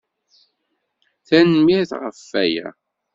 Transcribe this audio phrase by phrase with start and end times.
[1.27, 2.67] Tanemmirt ɣef waya.